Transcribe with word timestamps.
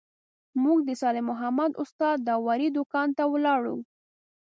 موږ 0.63 0.77
د 0.87 0.89
صالح 1.01 1.23
محمد 1.31 1.71
استاد 1.83 2.17
داوري 2.27 2.67
دوکان 2.77 3.07
ته 3.17 3.23
ولاړو. 3.33 3.77